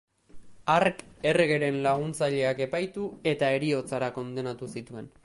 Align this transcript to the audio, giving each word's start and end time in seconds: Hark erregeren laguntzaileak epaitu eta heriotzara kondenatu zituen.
Hark 0.75 1.03
erregeren 1.31 1.77
laguntzaileak 1.87 2.63
epaitu 2.69 3.05
eta 3.35 3.53
heriotzara 3.59 4.09
kondenatu 4.17 4.73
zituen. 4.79 5.13